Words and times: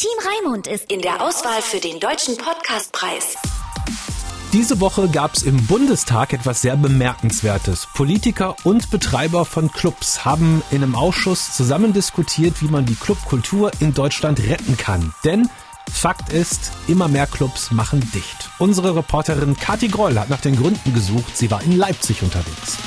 Team 0.00 0.10
Raimund 0.24 0.66
ist 0.66 0.90
in 0.90 1.02
der 1.02 1.22
Auswahl 1.22 1.60
für 1.60 1.78
den 1.78 2.00
Deutschen 2.00 2.34
Podcastpreis. 2.38 3.34
Diese 4.50 4.80
Woche 4.80 5.10
gab 5.10 5.34
es 5.34 5.42
im 5.42 5.66
Bundestag 5.66 6.32
etwas 6.32 6.62
sehr 6.62 6.78
Bemerkenswertes. 6.78 7.86
Politiker 7.92 8.56
und 8.64 8.90
Betreiber 8.90 9.44
von 9.44 9.70
Clubs 9.70 10.24
haben 10.24 10.62
in 10.70 10.82
einem 10.82 10.94
Ausschuss 10.94 11.54
zusammen 11.54 11.92
diskutiert, 11.92 12.62
wie 12.62 12.68
man 12.68 12.86
die 12.86 12.94
Clubkultur 12.94 13.72
in 13.80 13.92
Deutschland 13.92 14.40
retten 14.40 14.78
kann. 14.78 15.12
Denn 15.22 15.50
Fakt 15.92 16.32
ist, 16.32 16.72
immer 16.88 17.08
mehr 17.08 17.26
Clubs 17.26 17.70
machen 17.70 18.00
dicht. 18.14 18.48
Unsere 18.58 18.96
Reporterin 18.96 19.54
Kati 19.54 19.88
Groll 19.88 20.18
hat 20.18 20.30
nach 20.30 20.40
den 20.40 20.56
Gründen 20.56 20.94
gesucht. 20.94 21.36
Sie 21.36 21.50
war 21.50 21.62
in 21.62 21.76
Leipzig 21.76 22.22
unterwegs. 22.22 22.78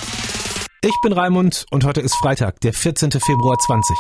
Ich 0.82 0.95
bin 1.04 1.14
Raimund 1.14 1.68
und 1.70 1.86
heute 1.86 2.02
ist 2.02 2.16
Freitag, 2.16 2.59
der 2.61 2.73
14. 2.73 3.11
Februar 3.11 3.59
20. 3.59 3.95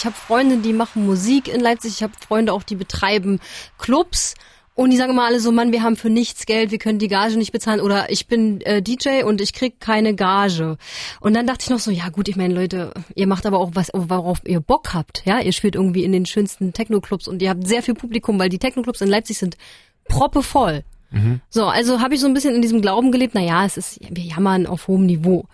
Ich 0.00 0.06
habe 0.06 0.16
Freunde, 0.16 0.56
die 0.56 0.72
machen 0.72 1.04
Musik 1.04 1.46
in 1.46 1.60
Leipzig. 1.60 1.92
Ich 1.96 2.02
habe 2.02 2.14
Freunde 2.26 2.54
auch, 2.54 2.62
die 2.62 2.74
betreiben 2.74 3.38
Clubs. 3.76 4.34
Und 4.74 4.88
die 4.88 4.96
sagen 4.96 5.12
immer 5.12 5.26
alle 5.26 5.40
so, 5.40 5.52
Mann, 5.52 5.72
wir 5.72 5.82
haben 5.82 5.96
für 5.96 6.08
nichts 6.08 6.46
Geld, 6.46 6.70
wir 6.70 6.78
können 6.78 6.98
die 6.98 7.08
Gage 7.08 7.36
nicht 7.36 7.52
bezahlen. 7.52 7.82
Oder 7.82 8.10
ich 8.10 8.26
bin 8.26 8.62
äh, 8.62 8.80
DJ 8.80 9.24
und 9.24 9.42
ich 9.42 9.52
krieg 9.52 9.78
keine 9.78 10.14
Gage. 10.14 10.78
Und 11.20 11.34
dann 11.36 11.46
dachte 11.46 11.64
ich 11.64 11.68
noch 11.68 11.80
so, 11.80 11.90
ja 11.90 12.08
gut, 12.08 12.28
ich 12.28 12.36
meine, 12.36 12.54
Leute, 12.54 12.94
ihr 13.14 13.26
macht 13.26 13.44
aber 13.44 13.58
auch 13.58 13.72
was, 13.74 13.90
worauf 13.92 14.38
ihr 14.46 14.60
Bock 14.60 14.94
habt. 14.94 15.26
Ja, 15.26 15.38
ihr 15.38 15.52
spielt 15.52 15.74
irgendwie 15.74 16.04
in 16.04 16.12
den 16.12 16.24
schönsten 16.24 16.72
Techno-Clubs 16.72 17.28
und 17.28 17.42
ihr 17.42 17.50
habt 17.50 17.68
sehr 17.68 17.82
viel 17.82 17.92
Publikum, 17.92 18.38
weil 18.38 18.48
die 18.48 18.58
Techno-Clubs 18.58 19.02
in 19.02 19.08
Leipzig 19.08 19.36
sind 19.36 19.58
proppevoll. 20.08 20.82
So, 21.48 21.66
also 21.66 22.00
habe 22.00 22.14
ich 22.14 22.20
so 22.20 22.26
ein 22.26 22.34
bisschen 22.34 22.54
in 22.54 22.62
diesem 22.62 22.82
Glauben 22.82 23.12
gelebt, 23.12 23.34
na 23.34 23.40
ja, 23.40 23.64
es 23.64 23.76
ist, 23.76 23.98
wir 24.00 24.24
jammern 24.24 24.66
auf 24.66 24.88
hohem 24.88 25.06
Niveau. 25.06 25.44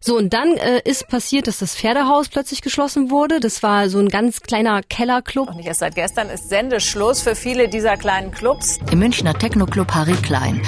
So, 0.00 0.16
und 0.16 0.34
dann 0.34 0.56
äh, 0.56 0.80
ist 0.84 1.08
passiert, 1.08 1.46
dass 1.46 1.58
das 1.58 1.74
Pferdehaus 1.74 2.28
plötzlich 2.28 2.60
geschlossen 2.60 3.10
wurde. 3.10 3.40
Das 3.40 3.62
war 3.62 3.88
so 3.88 3.98
ein 3.98 4.08
ganz 4.08 4.40
kleiner 4.42 4.82
Kellerclub. 4.82 5.54
Nicht 5.56 5.66
erst 5.66 5.80
seit 5.80 5.94
gestern 5.94 6.28
ist 6.28 6.48
Sendeschluss 6.48 7.22
für 7.22 7.34
viele 7.34 7.68
dieser 7.68 7.96
kleinen 7.96 8.30
Clubs. 8.30 8.78
Im 8.92 8.98
Münchner 8.98 9.34
Techno-Club 9.34 9.92
Harry 9.92 10.14
Klein. 10.14 10.60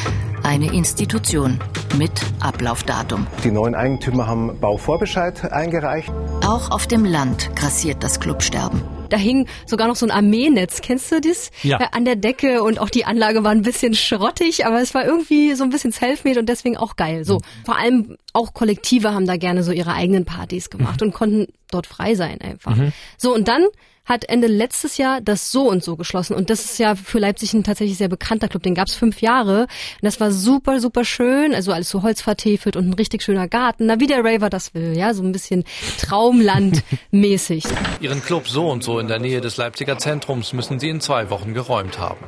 Eine 0.42 0.72
Institution 0.72 1.58
mit 1.96 2.10
Ablaufdatum. 2.40 3.26
Die 3.44 3.50
neuen 3.50 3.74
Eigentümer 3.74 4.26
haben 4.26 4.58
Bauvorbescheid 4.60 5.52
eingereicht. 5.52 6.10
Auch 6.46 6.70
auf 6.70 6.86
dem 6.86 7.04
Land 7.04 7.54
grassiert 7.56 8.02
das 8.02 8.20
Clubsterben. 8.20 8.82
Da 9.08 9.16
hing 9.16 9.46
sogar 9.66 9.88
noch 9.88 9.96
so 9.96 10.06
ein 10.06 10.10
Armeenetz, 10.10 10.80
kennst 10.80 11.10
du 11.10 11.20
das? 11.20 11.50
Ja. 11.62 11.80
Äh, 11.80 11.86
an 11.92 12.04
der 12.04 12.16
Decke 12.16 12.62
und 12.62 12.78
auch 12.78 12.90
die 12.90 13.04
Anlage 13.04 13.42
war 13.42 13.50
ein 13.50 13.62
bisschen 13.62 13.94
schrottig, 13.94 14.66
aber 14.66 14.80
es 14.80 14.94
war 14.94 15.04
irgendwie 15.04 15.54
so 15.54 15.64
ein 15.64 15.70
bisschen 15.70 15.92
selfmade 15.92 16.40
und 16.40 16.48
deswegen 16.48 16.76
auch 16.76 16.96
geil. 16.96 17.24
So, 17.24 17.40
vor 17.64 17.76
allem 17.76 18.16
auch 18.32 18.52
Kollektive 18.54 19.14
haben 19.14 19.26
da 19.26 19.36
gerne 19.36 19.62
so 19.62 19.72
ihre 19.72 19.92
eigenen 19.92 20.24
Partys 20.24 20.70
gemacht 20.70 21.02
und 21.02 21.12
konnten 21.14 21.46
dort 21.70 21.86
frei 21.86 22.14
sein 22.14 22.40
einfach. 22.40 22.76
So, 23.16 23.34
und 23.34 23.48
dann 23.48 23.64
hat 24.08 24.28
Ende 24.28 24.46
letztes 24.46 24.96
Jahr 24.96 25.20
das 25.20 25.52
so 25.52 25.68
und 25.68 25.84
so 25.84 25.96
geschlossen. 25.96 26.34
Und 26.34 26.50
das 26.50 26.64
ist 26.64 26.78
ja 26.78 26.94
für 26.94 27.18
Leipzig 27.18 27.52
ein 27.52 27.62
tatsächlich 27.62 27.98
sehr 27.98 28.08
bekannter 28.08 28.48
Club. 28.48 28.62
Den 28.62 28.74
gab's 28.74 28.94
fünf 28.94 29.20
Jahre. 29.20 29.62
Und 29.62 29.68
das 30.02 30.18
war 30.18 30.30
super, 30.30 30.80
super 30.80 31.04
schön. 31.04 31.54
Also 31.54 31.72
alles 31.72 31.90
so 31.90 32.02
holzvertefelt 32.02 32.76
und 32.76 32.88
ein 32.88 32.94
richtig 32.94 33.22
schöner 33.22 33.48
Garten. 33.48 33.86
Na, 33.86 34.00
wie 34.00 34.06
der 34.06 34.24
Raver 34.24 34.48
das 34.48 34.74
will. 34.74 34.96
Ja, 34.96 35.12
so 35.12 35.22
ein 35.22 35.32
bisschen 35.32 35.64
Traumland-mäßig. 35.98 37.64
Ihren 38.00 38.22
Club 38.22 38.48
so 38.48 38.68
und 38.70 38.82
so 38.82 38.98
in 38.98 39.08
der 39.08 39.18
Nähe 39.18 39.40
des 39.40 39.56
Leipziger 39.58 39.98
Zentrums 39.98 40.52
müssen 40.52 40.80
sie 40.80 40.88
in 40.88 41.00
zwei 41.00 41.28
Wochen 41.30 41.52
geräumt 41.52 41.98
haben. 41.98 42.24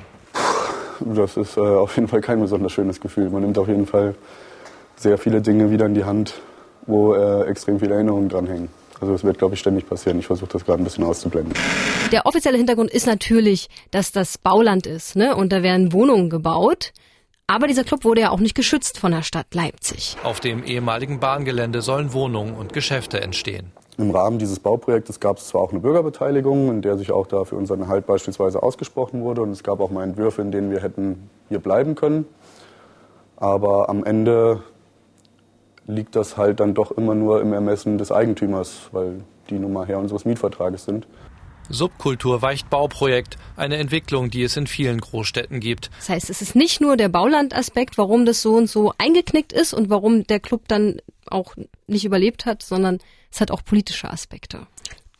Das 1.01 1.39
ist 1.39 1.57
äh, 1.57 1.61
auf 1.61 1.97
jeden 1.97 2.09
Fall 2.09 2.21
kein 2.21 2.41
besonders 2.41 2.73
schönes 2.73 3.01
Gefühl. 3.01 3.31
Man 3.31 3.43
nimmt 3.43 3.57
auf 3.57 3.69
jeden 3.69 3.87
Fall 3.87 4.15
sehr 4.97 5.17
viele 5.17 5.41
Dinge 5.41 5.71
wieder 5.71 5.87
in 5.87 5.95
die 5.95 6.05
Hand, 6.05 6.35
wo 6.87 7.15
äh, 7.15 7.45
extrem 7.45 7.81
viele 7.81 7.95
Erinnerungen 7.95 8.29
dranhängen. 8.29 8.69
Also 9.01 9.15
es 9.15 9.25
wird, 9.25 9.39
glaube 9.39 9.55
ich, 9.55 9.61
ständig 9.61 9.89
passieren. 9.89 10.19
Ich 10.19 10.27
versuche 10.27 10.51
das 10.53 10.65
gerade 10.65 10.83
ein 10.83 10.85
bisschen 10.85 11.05
auszublenden. 11.05 11.55
Der 12.13 12.27
offizielle 12.27 12.59
Hintergrund 12.59 12.91
ist 12.91 13.07
natürlich, 13.07 13.69
dass 13.91 14.13
das 14.13 14.37
Bauland 14.37 14.87
ist, 14.87 15.17
ne? 15.17 15.35
Und 15.35 15.53
da 15.53 15.63
werden 15.63 15.93
Wohnungen 15.93 16.29
gebaut. 16.29 16.93
Aber 17.47 17.67
dieser 17.67 17.83
Club 17.83 18.05
wurde 18.05 18.21
ja 18.21 18.31
auch 18.31 18.39
nicht 18.39 18.55
geschützt 18.55 18.99
von 18.99 19.11
der 19.11 19.23
Stadt 19.23 19.55
Leipzig. 19.55 20.17
Auf 20.23 20.39
dem 20.39 20.63
ehemaligen 20.63 21.19
Bahngelände 21.19 21.83
sollen 21.83 22.13
Wohnungen 22.13 22.55
und 22.55 22.73
Geschäfte 22.73 23.21
entstehen. 23.21 23.73
Im 23.99 24.13
Rahmen 24.13 24.39
dieses 24.39 24.61
Bauprojektes 24.61 25.19
gab 25.19 25.39
es 25.39 25.49
zwar 25.49 25.61
auch 25.63 25.73
eine 25.73 25.81
Bürgerbeteiligung, 25.81 26.71
in 26.71 26.81
der 26.81 26.97
sich 26.97 27.11
auch 27.11 27.27
da 27.27 27.45
für 27.45 27.57
unseren 27.57 27.81
Erhalt 27.81 28.07
beispielsweise 28.07 28.63
ausgesprochen 28.63 29.23
wurde. 29.23 29.43
Und 29.43 29.51
es 29.51 29.65
gab 29.65 29.81
auch 29.81 29.91
mal 29.91 30.05
Entwürfe, 30.05 30.43
in 30.43 30.53
denen 30.53 30.71
wir 30.71 30.81
hätten 30.81 31.29
hier 31.49 31.59
bleiben 31.59 31.97
können. 31.97 32.25
Aber 33.37 33.89
am 33.89 34.05
Ende 34.05 34.63
liegt 35.95 36.17
das 36.17 36.37
halt 36.37 36.61
dann 36.61 36.75
doch 36.75 36.91
immer 36.91 37.15
nur 37.15 37.41
im 37.41 37.53
Ermessen 37.53 37.99
des 37.99 38.13
Eigentümers, 38.13 38.89
weil 38.93 39.25
die 39.49 39.59
nun 39.59 39.73
mal 39.73 39.87
Herr 39.87 39.99
unseres 39.99 40.25
Mietvertrages 40.25 40.85
sind. 40.85 41.07
Subkultur 41.69 42.43
weicht 42.43 42.69
Bauprojekt, 42.69 43.39
eine 43.57 43.77
Entwicklung, 43.77 44.31
die 44.31 44.43
es 44.43 44.57
in 44.57 44.67
vielen 44.67 45.01
Großstädten 45.01 45.61
gibt. 45.61 45.91
Das 45.99 46.09
heißt, 46.09 46.31
es 46.31 46.43
ist 46.43 46.57
nicht 46.57 46.81
nur 46.81 46.97
der 46.97 47.09
Baulandaspekt, 47.09 47.97
warum 47.97 48.27
das 48.27 48.43
so 48.43 48.57
und 48.57 48.69
so 48.69 48.93
eingeknickt 48.99 49.53
ist 49.53 49.73
und 49.73 49.89
warum 49.89 50.27
der 50.27 50.41
Club 50.41 50.63
dann 50.67 51.01
auch 51.27 51.55
nicht 51.87 52.05
überlebt 52.05 52.45
hat, 52.45 52.63
sondern 52.63 52.99
es 53.31 53.41
hat 53.41 53.53
auch 53.53 53.65
politische 53.65 54.11
Aspekte. 54.11 54.67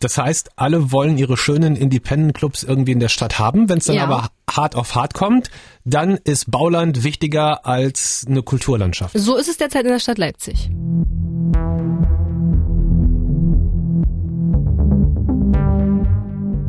Das 0.01 0.17
heißt, 0.17 0.53
alle 0.57 0.93
wollen 0.93 1.19
ihre 1.19 1.37
schönen 1.37 1.77
Independent-Clubs 1.77 2.63
irgendwie 2.63 2.93
in 2.93 3.01
der 3.01 3.11
Stadt 3.11 3.39
haben. 3.39 3.69
Wenn 3.69 3.79
es 3.79 3.85
dann 3.85 3.97
Ja. 3.97 4.05
aber 4.05 4.29
hart 4.51 4.75
auf 4.75 4.95
hart 4.95 5.13
kommt, 5.13 5.51
dann 5.85 6.17
ist 6.25 6.51
Bauland 6.51 7.05
wichtiger 7.05 7.67
als 7.67 8.25
eine 8.27 8.43
Kulturlandschaft. 8.43 9.17
So 9.19 9.37
ist 9.37 9.49
es 9.49 9.59
derzeit 9.59 9.83
in 9.85 9.89
der 9.93 9.99
Stadt 10.01 10.17
Leipzig. 10.17 10.71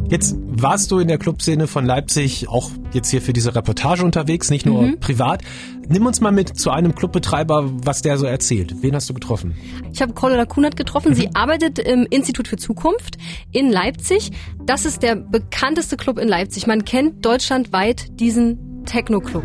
Jetzt 0.09 0.35
warst 0.61 0.91
du 0.91 0.99
in 0.99 1.07
der 1.07 1.17
Clubszene 1.17 1.67
von 1.67 1.85
Leipzig 1.85 2.47
auch 2.49 2.71
jetzt 2.93 3.09
hier 3.09 3.21
für 3.21 3.33
diese 3.33 3.55
Reportage 3.55 4.03
unterwegs, 4.03 4.49
nicht 4.49 4.65
nur 4.65 4.81
Mhm. 4.83 4.99
privat. 4.99 5.41
Nimm 5.87 6.05
uns 6.05 6.21
mal 6.21 6.31
mit 6.31 6.57
zu 6.57 6.69
einem 6.71 6.95
Clubbetreiber, 6.95 7.69
was 7.85 8.01
der 8.01 8.17
so 8.17 8.25
erzählt. 8.25 8.75
Wen 8.81 8.95
hast 8.95 9.09
du 9.09 9.13
getroffen? 9.13 9.55
Ich 9.93 10.01
habe 10.01 10.13
Cordula 10.13 10.45
Kunert 10.45 10.75
getroffen. 10.77 11.13
Sie 11.15 11.35
arbeitet 11.35 11.79
im 11.79 12.05
Institut 12.09 12.47
für 12.47 12.57
Zukunft 12.57 13.17
in 13.51 13.69
Leipzig. 13.71 14.31
Das 14.65 14.85
ist 14.85 15.03
der 15.03 15.15
bekannteste 15.15 15.97
Club 15.97 16.17
in 16.19 16.27
Leipzig. 16.27 16.67
Man 16.67 16.85
kennt 16.85 17.25
deutschlandweit 17.25 18.19
diesen 18.19 18.85
Techno-Club. 18.85 19.43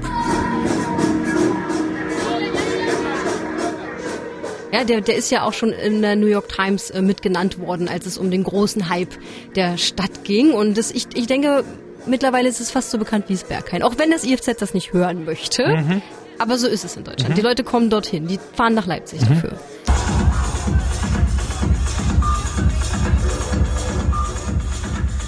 Ja, 4.76 4.84
der, 4.84 5.00
der 5.00 5.16
ist 5.16 5.30
ja 5.30 5.42
auch 5.44 5.54
schon 5.54 5.70
in 5.70 6.02
der 6.02 6.16
New 6.16 6.26
York 6.26 6.50
Times 6.50 6.90
äh, 6.90 7.00
mitgenannt 7.00 7.58
worden, 7.58 7.88
als 7.88 8.04
es 8.04 8.18
um 8.18 8.30
den 8.30 8.44
großen 8.44 8.90
Hype 8.90 9.14
der 9.54 9.78
Stadt 9.78 10.22
ging. 10.24 10.52
Und 10.52 10.76
das, 10.76 10.90
ich, 10.90 11.06
ich 11.14 11.26
denke, 11.26 11.64
mittlerweile 12.04 12.46
ist 12.46 12.60
es 12.60 12.70
fast 12.70 12.90
so 12.90 12.98
bekannt 12.98 13.24
wie 13.28 13.32
das 13.32 13.44
Berghain. 13.44 13.82
Auch 13.82 13.94
wenn 13.96 14.10
das 14.10 14.22
IFZ 14.24 14.56
das 14.58 14.74
nicht 14.74 14.92
hören 14.92 15.24
möchte. 15.24 15.64
Aber 16.38 16.58
so 16.58 16.68
ist 16.68 16.84
es 16.84 16.94
in 16.94 17.04
Deutschland. 17.04 17.38
Die 17.38 17.40
Leute 17.40 17.64
kommen 17.64 17.88
dorthin. 17.88 18.26
Die 18.26 18.38
fahren 18.52 18.74
nach 18.74 18.84
Leipzig 18.86 19.20
dafür. 19.20 19.58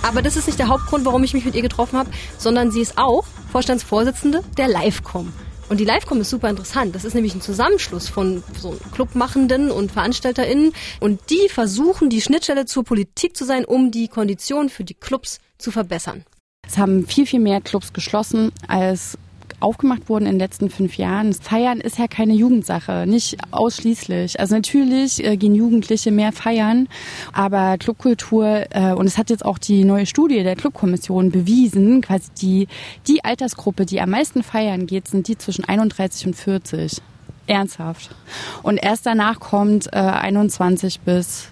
Aber 0.02 0.20
das 0.20 0.36
ist 0.36 0.46
nicht 0.46 0.58
der 0.58 0.68
Hauptgrund, 0.68 1.06
warum 1.06 1.24
ich 1.24 1.32
mich 1.32 1.46
mit 1.46 1.54
ihr 1.54 1.62
getroffen 1.62 1.98
habe, 1.98 2.10
sondern 2.36 2.70
sie 2.70 2.80
ist 2.80 2.98
auch 2.98 3.24
Vorstandsvorsitzende 3.50 4.42
der 4.58 4.68
Livecom. 4.68 5.32
Und 5.68 5.80
die 5.80 5.84
Livecom 5.84 6.20
ist 6.20 6.30
super 6.30 6.48
interessant. 6.48 6.94
Das 6.94 7.04
ist 7.04 7.14
nämlich 7.14 7.34
ein 7.34 7.42
Zusammenschluss 7.42 8.08
von 8.08 8.42
so 8.58 8.78
Clubmachenden 8.92 9.70
und 9.70 9.92
VeranstalterInnen. 9.92 10.72
Und 11.00 11.20
die 11.30 11.48
versuchen, 11.48 12.08
die 12.08 12.22
Schnittstelle 12.22 12.64
zur 12.64 12.84
Politik 12.84 13.36
zu 13.36 13.44
sein, 13.44 13.64
um 13.64 13.90
die 13.90 14.08
Konditionen 14.08 14.70
für 14.70 14.84
die 14.84 14.94
Clubs 14.94 15.40
zu 15.58 15.70
verbessern. 15.70 16.24
Es 16.66 16.78
haben 16.78 17.06
viel, 17.06 17.26
viel 17.26 17.40
mehr 17.40 17.60
Clubs 17.60 17.92
geschlossen, 17.92 18.52
als 18.66 19.18
aufgemacht 19.60 20.08
wurden 20.08 20.26
in 20.26 20.32
den 20.32 20.38
letzten 20.38 20.70
fünf 20.70 20.96
Jahren. 20.96 21.32
Feiern 21.34 21.80
ist 21.80 21.98
ja 21.98 22.06
keine 22.06 22.34
Jugendsache, 22.34 23.04
nicht 23.06 23.36
ausschließlich. 23.50 24.38
Also 24.38 24.54
natürlich 24.54 25.24
äh, 25.24 25.36
gehen 25.36 25.54
Jugendliche 25.54 26.10
mehr 26.10 26.32
feiern, 26.32 26.88
aber 27.32 27.78
Clubkultur, 27.78 28.66
äh, 28.70 28.92
und 28.92 29.06
es 29.06 29.18
hat 29.18 29.30
jetzt 29.30 29.44
auch 29.44 29.58
die 29.58 29.84
neue 29.84 30.06
Studie 30.06 30.42
der 30.42 30.56
Clubkommission 30.56 31.30
bewiesen, 31.30 32.00
quasi 32.00 32.30
die, 32.40 32.68
die 33.06 33.24
Altersgruppe, 33.24 33.86
die 33.86 34.00
am 34.00 34.10
meisten 34.10 34.42
feiern 34.42 34.86
geht, 34.86 35.08
sind 35.08 35.28
die 35.28 35.38
zwischen 35.38 35.64
31 35.64 36.26
und 36.26 36.36
40. 36.36 37.02
Ernsthaft. 37.46 38.14
Und 38.62 38.76
erst 38.76 39.06
danach 39.06 39.40
kommt 39.40 39.86
äh, 39.92 39.96
21 39.96 41.00
bis 41.00 41.48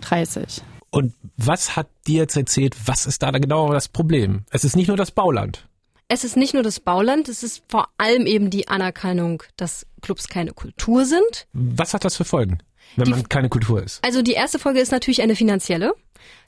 30. 0.00 0.62
Und 0.90 1.14
was 1.36 1.74
hat 1.74 1.88
dir 2.06 2.18
jetzt 2.18 2.36
erzählt, 2.36 2.76
was 2.86 3.06
ist 3.06 3.22
da 3.22 3.30
genau 3.30 3.72
das 3.72 3.88
Problem? 3.88 4.44
Es 4.50 4.64
ist 4.64 4.76
nicht 4.76 4.88
nur 4.88 4.96
das 4.96 5.10
Bauland. 5.10 5.66
Es 6.14 6.24
ist 6.24 6.36
nicht 6.36 6.52
nur 6.52 6.62
das 6.62 6.78
Bauland, 6.78 7.30
es 7.30 7.42
ist 7.42 7.62
vor 7.70 7.88
allem 7.96 8.26
eben 8.26 8.50
die 8.50 8.68
Anerkennung, 8.68 9.42
dass 9.56 9.86
Clubs 10.02 10.28
keine 10.28 10.52
Kultur 10.52 11.06
sind. 11.06 11.46
Was 11.54 11.94
hat 11.94 12.04
das 12.04 12.16
für 12.18 12.24
Folgen, 12.26 12.58
wenn 12.96 13.06
Die- 13.06 13.10
man 13.12 13.28
keine 13.30 13.48
Kultur 13.48 13.82
ist? 13.82 14.04
Also 14.04 14.20
die 14.20 14.32
erste 14.32 14.58
Folge 14.58 14.80
ist 14.80 14.92
natürlich 14.92 15.22
eine 15.22 15.34
finanzielle. 15.36 15.94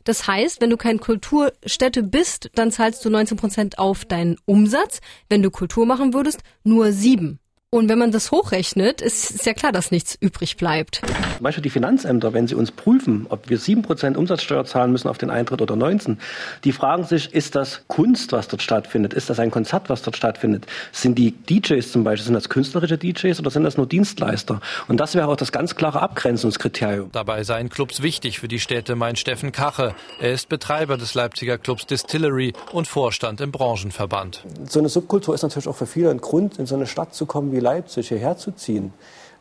Das 0.05 0.27
heißt, 0.27 0.61
wenn 0.61 0.69
du 0.69 0.77
keine 0.77 0.99
Kulturstätte 0.99 2.03
bist, 2.03 2.51
dann 2.57 2.73
zahlst 2.73 3.03
du 3.07 3.09
19 3.09 3.39
Prozent 3.39 3.79
auf 3.79 4.05
deinen 4.05 4.37
Umsatz. 4.45 5.01
Wenn 5.31 5.43
du 5.43 5.51
Kultur 5.51 5.87
machen 5.87 6.13
würdest, 6.13 6.41
nur 6.63 6.93
sieben. 6.93 7.39
Und 7.75 7.89
wenn 7.89 7.99
man 7.99 8.13
das 8.13 8.31
hochrechnet, 8.31 9.01
ist, 9.01 9.33
ist 9.33 9.47
ja 9.47 9.53
klar, 9.53 9.73
dass 9.73 9.91
nichts 9.91 10.17
übrig 10.21 10.57
bleibt. 10.57 11.01
Zum 11.35 11.43
Beispiel 11.43 11.63
die 11.65 11.71
Finanzämter, 11.71 12.33
wenn 12.33 12.47
sie 12.47 12.55
uns 12.55 12.71
prüfen, 12.71 13.27
ob 13.31 13.51
wir 13.51 13.59
sieben 13.59 13.83
Prozent 13.83 14.17
Umsatzsteuer 14.17 14.65
zahlen 14.65 14.93
müssen 14.93 15.09
auf 15.09 15.19
den 15.19 15.29
Eintritt 15.29 15.61
oder 15.61 15.75
19, 15.75 16.21
die 16.63 16.71
fragen 16.71 17.03
sich, 17.03 17.35
ist 17.35 17.57
das 17.57 17.83
Kunst, 17.89 18.31
was 18.31 18.47
dort 18.47 18.63
stattfindet? 18.63 19.13
Ist 19.13 19.29
das 19.29 19.41
ein 19.41 19.51
Konzert, 19.51 19.91
was 19.91 20.03
dort 20.03 20.17
stattfindet? 20.17 20.67
Sind 20.93 21.19
die 21.19 21.33
DJs 21.33 21.91
zum 21.91 22.05
Beispiel, 22.05 22.27
sind 22.27 22.35
das 22.35 22.49
künstlerische 22.49 22.97
DJs 22.97 23.41
oder 23.41 23.51
sind 23.51 23.65
das 23.65 23.77
nur 23.77 23.89
Dienstleister? 23.89 24.61
Und 24.87 25.01
das 25.01 25.17
wäre 25.17 25.27
auch 25.27 25.37
das 25.37 25.51
ganz 25.51 25.75
klare 25.75 26.01
Abgrenzungskriterium. 26.01 27.11
Dabei 27.11 27.43
seien 27.43 27.71
Clubs 27.71 28.03
wichtig 28.03 28.39
für 28.39 28.47
die 28.47 28.61
Städte, 28.61 28.95
meint 28.95 29.19
Steffen 29.19 29.51
Kache. 29.51 29.97
Er 30.21 30.33
ist 30.33 30.49
Betreiber 30.49 30.97
des 30.97 31.15
Leipziger 31.15 31.59
Clubs 31.59 31.87
Distillery 31.87 32.53
und 32.71 32.87
Vorstand 32.87 33.41
im 33.41 33.51
Branchenverband. 33.51 34.45
So 34.69 34.79
eine 34.79 34.89
Subkultur 34.89 35.35
ist 35.35 35.43
natürlich 35.43 35.67
auch 35.67 35.75
für 35.75 35.87
viele 35.87 36.11
ein 36.11 36.21
Grund, 36.21 36.61
in 36.61 36.67
so 36.67 36.77
eine 36.77 36.87
Stadt 36.87 37.17
zu 37.17 37.27
kommen 37.27 37.51
wie 37.51 37.64
Leipzig 37.65 38.09
hierher 38.09 38.37
zu 38.37 38.53
ziehen. 38.53 38.93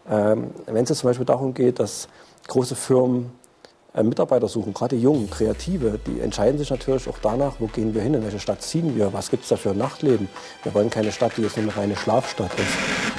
Ähm, 0.10 0.52
Wenn 0.66 0.84
es 0.84 0.90
jetzt 0.90 1.00
zum 1.00 1.10
Beispiel 1.10 1.26
darum 1.26 1.54
geht, 1.54 1.80
dass 1.80 2.08
große 2.48 2.76
Firmen 2.76 3.32
äh, 3.94 4.02
Mitarbeiter 4.02 4.48
suchen, 4.48 4.74
gerade 4.74 4.96
junge, 4.96 5.28
kreative, 5.28 6.00
die 6.08 6.20
entscheiden 6.20 6.58
sich 6.58 6.70
natürlich 6.70 7.08
auch 7.08 7.20
danach, 7.22 7.56
wo 7.60 7.68
gehen 7.68 7.94
wir 7.94 8.02
hin, 8.02 8.16
in 8.16 8.24
welche 8.24 8.40
Stadt 8.40 8.62
ziehen 8.62 8.96
wir, 8.96 9.14
was 9.14 9.30
gibt 9.30 9.44
es 9.44 9.50
da 9.50 9.56
für 9.56 9.72
ein 9.72 9.78
Nachtleben. 9.78 10.28
Wir 10.64 10.74
wollen 10.74 10.90
keine 10.90 11.12
Stadt, 11.12 11.34
die 11.38 11.42
jetzt 11.44 11.58
nur 11.58 11.66
eine 11.66 11.78
reine 11.78 11.96
Schlafstadt 11.96 12.52
ist. 12.56 13.13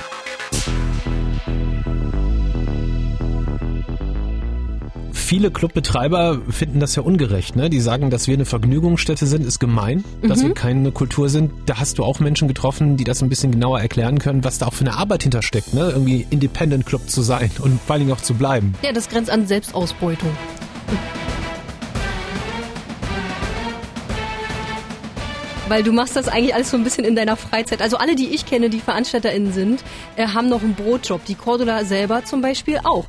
Viele 5.34 5.50
Clubbetreiber 5.50 6.38
finden 6.48 6.78
das 6.78 6.94
ja 6.94 7.02
ungerecht. 7.02 7.56
Ne? 7.56 7.68
Die 7.68 7.80
sagen, 7.80 8.08
dass 8.08 8.28
wir 8.28 8.34
eine 8.34 8.44
Vergnügungsstätte 8.44 9.26
sind, 9.26 9.44
ist 9.44 9.58
gemein, 9.58 10.04
dass 10.22 10.44
Mhm. 10.44 10.46
wir 10.46 10.54
keine 10.54 10.92
Kultur 10.92 11.28
sind. 11.28 11.50
Da 11.66 11.78
hast 11.80 11.98
du 11.98 12.04
auch 12.04 12.20
Menschen 12.20 12.46
getroffen, 12.46 12.96
die 12.96 13.02
das 13.02 13.20
ein 13.20 13.28
bisschen 13.28 13.50
genauer 13.50 13.80
erklären 13.80 14.20
können, 14.20 14.44
was 14.44 14.58
da 14.58 14.66
auch 14.68 14.74
für 14.74 14.84
eine 14.86 14.94
Arbeit 14.96 15.24
hintersteckt, 15.24 15.74
ne? 15.74 15.90
irgendwie 15.90 16.24
Independent 16.30 16.86
Club 16.86 17.10
zu 17.10 17.20
sein 17.22 17.50
und 17.60 17.80
vor 17.82 17.94
allen 17.94 18.02
Dingen 18.06 18.12
auch 18.16 18.20
zu 18.22 18.34
bleiben. 18.34 18.76
Ja, 18.82 18.92
das 18.92 19.08
grenzt 19.08 19.28
an 19.28 19.48
Selbstausbeutung. 19.48 20.30
Weil 25.66 25.82
du 25.82 25.90
machst 25.90 26.14
das 26.14 26.28
eigentlich 26.28 26.54
alles 26.54 26.70
so 26.70 26.76
ein 26.76 26.84
bisschen 26.84 27.04
in 27.04 27.16
deiner 27.16 27.36
Freizeit. 27.36 27.82
Also 27.82 27.96
alle, 27.96 28.14
die 28.14 28.28
ich 28.28 28.46
kenne, 28.46 28.70
die 28.70 28.78
VeranstalterInnen 28.78 29.52
sind, 29.52 29.82
äh, 30.14 30.28
haben 30.28 30.48
noch 30.48 30.62
einen 30.62 30.74
Brotjob. 30.76 31.24
Die 31.24 31.34
Cordula 31.34 31.84
selber 31.84 32.24
zum 32.24 32.40
Beispiel 32.40 32.78
auch. 32.84 33.06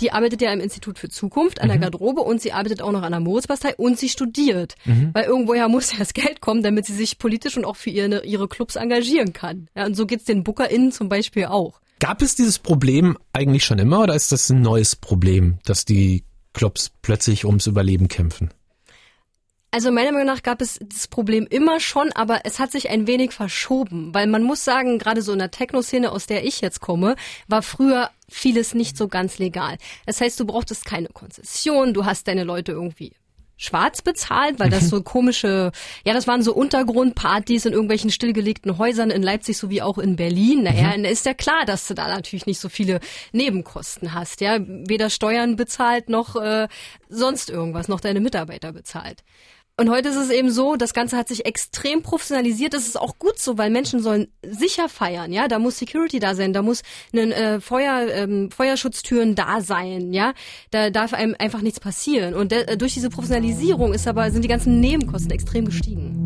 Die 0.00 0.12
arbeitet 0.12 0.42
ja 0.42 0.52
im 0.52 0.60
Institut 0.60 0.98
für 0.98 1.08
Zukunft 1.08 1.60
an 1.60 1.68
der 1.68 1.78
Garderobe 1.78 2.20
und 2.20 2.40
sie 2.40 2.52
arbeitet 2.52 2.82
auch 2.82 2.92
noch 2.92 3.02
an 3.02 3.12
der 3.12 3.20
Moritzbastei 3.20 3.74
und 3.76 3.98
sie 3.98 4.08
studiert. 4.08 4.74
Weil 5.12 5.24
irgendwoher 5.24 5.68
muss 5.68 5.92
ja 5.92 5.98
das 5.98 6.14
Geld 6.14 6.40
kommen, 6.40 6.62
damit 6.62 6.86
sie 6.86 6.94
sich 6.94 7.18
politisch 7.18 7.56
und 7.56 7.64
auch 7.64 7.76
für 7.76 7.90
ihre, 7.90 8.24
ihre 8.24 8.48
Clubs 8.48 8.76
engagieren 8.76 9.32
kann. 9.32 9.68
Ja, 9.74 9.86
und 9.86 9.96
so 9.96 10.06
geht's 10.06 10.24
den 10.24 10.44
BookerInnen 10.44 10.92
zum 10.92 11.08
Beispiel 11.08 11.46
auch. 11.46 11.80
Gab 12.00 12.22
es 12.22 12.34
dieses 12.34 12.58
Problem 12.58 13.16
eigentlich 13.32 13.64
schon 13.64 13.78
immer 13.78 14.02
oder 14.02 14.14
ist 14.14 14.32
das 14.32 14.50
ein 14.50 14.60
neues 14.60 14.96
Problem, 14.96 15.58
dass 15.64 15.84
die 15.84 16.24
Clubs 16.52 16.90
plötzlich 17.02 17.44
ums 17.44 17.66
Überleben 17.66 18.08
kämpfen? 18.08 18.50
Also 19.74 19.90
meiner 19.90 20.12
Meinung 20.12 20.28
nach 20.28 20.44
gab 20.44 20.60
es 20.60 20.78
das 20.80 21.08
Problem 21.08 21.48
immer 21.50 21.80
schon, 21.80 22.12
aber 22.12 22.42
es 22.44 22.60
hat 22.60 22.70
sich 22.70 22.90
ein 22.90 23.08
wenig 23.08 23.32
verschoben, 23.32 24.14
weil 24.14 24.28
man 24.28 24.44
muss 24.44 24.62
sagen, 24.64 25.00
gerade 25.00 25.20
so 25.20 25.32
in 25.32 25.40
der 25.40 25.50
Techno-Szene, 25.50 26.12
aus 26.12 26.26
der 26.26 26.44
ich 26.46 26.60
jetzt 26.60 26.78
komme, 26.78 27.16
war 27.48 27.60
früher 27.60 28.10
vieles 28.28 28.74
nicht 28.74 28.96
so 28.96 29.08
ganz 29.08 29.38
legal. 29.38 29.78
Das 30.06 30.20
heißt, 30.20 30.38
du 30.38 30.46
brauchtest 30.46 30.84
keine 30.84 31.08
Konzession, 31.08 31.92
du 31.92 32.04
hast 32.04 32.28
deine 32.28 32.44
Leute 32.44 32.70
irgendwie 32.70 33.14
schwarz 33.56 34.00
bezahlt, 34.00 34.60
weil 34.60 34.70
das 34.70 34.88
so 34.88 35.02
komische, 35.02 35.72
ja, 36.04 36.14
das 36.14 36.28
waren 36.28 36.44
so 36.44 36.54
Untergrundpartys 36.54 37.66
in 37.66 37.72
irgendwelchen 37.72 38.10
stillgelegten 38.10 38.78
Häusern 38.78 39.10
in 39.10 39.24
Leipzig 39.24 39.58
sowie 39.58 39.82
auch 39.82 39.98
in 39.98 40.14
Berlin. 40.14 40.62
Naja, 40.62 40.92
dann 40.92 41.04
ist 41.04 41.26
ja 41.26 41.34
klar, 41.34 41.64
dass 41.66 41.88
du 41.88 41.94
da 41.94 42.06
natürlich 42.06 42.46
nicht 42.46 42.60
so 42.60 42.68
viele 42.68 43.00
Nebenkosten 43.32 44.14
hast, 44.14 44.40
ja, 44.40 44.58
weder 44.60 45.10
Steuern 45.10 45.56
bezahlt 45.56 46.08
noch 46.08 46.36
äh, 46.36 46.68
sonst 47.08 47.50
irgendwas, 47.50 47.88
noch 47.88 47.98
deine 47.98 48.20
Mitarbeiter 48.20 48.72
bezahlt. 48.72 49.24
Und 49.76 49.90
heute 49.90 50.08
ist 50.08 50.16
es 50.16 50.30
eben 50.30 50.52
so, 50.52 50.76
das 50.76 50.94
Ganze 50.94 51.16
hat 51.16 51.26
sich 51.26 51.46
extrem 51.46 52.02
professionalisiert. 52.02 52.74
Das 52.74 52.86
ist 52.86 52.96
auch 52.96 53.18
gut 53.18 53.40
so, 53.40 53.58
weil 53.58 53.70
Menschen 53.70 54.00
sollen 54.00 54.28
sicher 54.46 54.88
feiern. 54.88 55.32
Ja, 55.32 55.48
da 55.48 55.58
muss 55.58 55.78
Security 55.78 56.20
da 56.20 56.36
sein, 56.36 56.52
da 56.52 56.62
muss 56.62 56.82
ein 57.12 57.32
äh, 57.32 57.60
Feuer, 57.60 58.06
ähm, 58.12 58.52
Feuerschutztüren 58.52 59.34
da 59.34 59.62
sein. 59.62 60.12
Ja, 60.12 60.32
da 60.70 60.90
darf 60.90 61.12
einem 61.12 61.34
einfach 61.36 61.60
nichts 61.60 61.80
passieren. 61.80 62.34
Und 62.34 62.52
der, 62.52 62.76
durch 62.76 62.94
diese 62.94 63.10
Professionalisierung 63.10 63.92
ist 63.92 64.06
aber 64.06 64.30
sind 64.30 64.42
die 64.42 64.48
ganzen 64.48 64.78
Nebenkosten 64.78 65.32
extrem 65.32 65.64
gestiegen. 65.64 66.23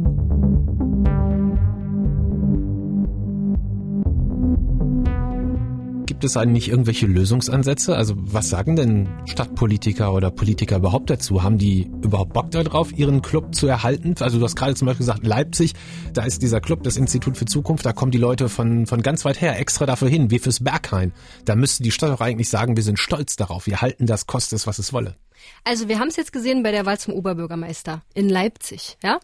Gibt 6.19 6.25
es 6.25 6.37
eigentlich 6.37 6.69
irgendwelche 6.69 7.07
Lösungsansätze? 7.07 7.95
Also 7.95 8.15
was 8.17 8.49
sagen 8.49 8.75
denn 8.75 9.09
Stadtpolitiker 9.27 10.13
oder 10.13 10.33
Politiker 10.33 10.79
überhaupt 10.79 11.11
dazu? 11.11 11.45
Haben 11.45 11.59
die 11.59 11.89
überhaupt 12.03 12.33
Bock 12.33 12.51
darauf, 12.51 12.91
ihren 12.93 13.23
Club 13.23 13.55
zu 13.55 13.69
erhalten? 13.69 14.17
Also 14.19 14.41
du 14.41 14.45
hast 14.45 14.57
gerade 14.57 14.75
zum 14.75 14.87
Beispiel 14.87 15.07
gesagt, 15.07 15.25
Leipzig, 15.25 15.75
da 16.15 16.25
ist 16.25 16.43
dieser 16.43 16.61
Club, 16.61 16.83
das 16.83 16.97
Institut 16.97 17.37
für 17.37 17.45
Zukunft, 17.45 17.87
da 17.87 17.93
kommen 17.93 18.11
die 18.11 18.19
Leute 18.19 18.49
von, 18.49 18.87
von 18.89 19.01
ganz 19.01 19.25
weit 19.25 19.41
her 19.41 19.61
extra 19.61 19.87
dafür 19.87 20.09
hin, 20.09 20.33
wie 20.33 20.41
fürs 20.41 20.59
Berghain. 20.59 21.13
Da 21.45 21.55
müsste 21.55 21.85
die 21.85 21.93
Stadt 21.93 22.11
auch 22.11 22.21
eigentlich 22.21 22.49
sagen, 22.49 22.75
wir 22.75 22.83
sind 22.83 22.99
stolz 22.99 23.37
darauf, 23.37 23.69
wir 23.69 23.81
halten 23.81 24.07
das, 24.07 24.27
koste 24.27 24.57
es, 24.57 24.67
was 24.67 24.81
es 24.81 24.93
wolle. 24.93 25.15
Also 25.63 25.89
wir 25.89 26.01
haben 26.01 26.09
es 26.09 26.17
jetzt 26.17 26.33
gesehen 26.33 26.65
bei 26.65 26.73
der 26.73 26.85
Wahl 26.85 26.99
zum 26.99 27.15
Oberbürgermeister 27.15 28.03
in 28.13 28.29
Leipzig. 28.29 28.97
Ja, 29.05 29.21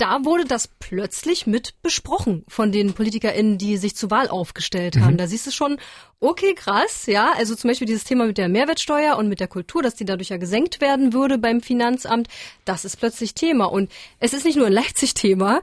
da 0.00 0.24
wurde 0.24 0.46
das 0.46 0.66
plötzlich 0.66 1.46
mit 1.46 1.74
besprochen 1.82 2.44
von 2.48 2.72
den 2.72 2.94
PolitikerInnen, 2.94 3.58
die 3.58 3.76
sich 3.76 3.94
zur 3.94 4.10
Wahl 4.10 4.28
aufgestellt 4.28 4.98
haben. 4.98 5.18
Da 5.18 5.26
siehst 5.26 5.46
du 5.46 5.50
schon, 5.50 5.78
okay, 6.20 6.54
krass, 6.54 7.04
ja. 7.04 7.32
Also 7.36 7.54
zum 7.54 7.68
Beispiel 7.68 7.86
dieses 7.86 8.04
Thema 8.04 8.24
mit 8.24 8.38
der 8.38 8.48
Mehrwertsteuer 8.48 9.18
und 9.18 9.28
mit 9.28 9.40
der 9.40 9.48
Kultur, 9.48 9.82
dass 9.82 9.96
die 9.96 10.06
dadurch 10.06 10.30
ja 10.30 10.38
gesenkt 10.38 10.80
werden 10.80 11.12
würde 11.12 11.36
beim 11.36 11.60
Finanzamt, 11.60 12.28
das 12.64 12.86
ist 12.86 12.96
plötzlich 12.96 13.34
Thema. 13.34 13.66
Und 13.66 13.92
es 14.20 14.32
ist 14.32 14.46
nicht 14.46 14.56
nur 14.56 14.68
ein 14.68 14.72
Leipzig 14.72 15.12
Thema. 15.12 15.60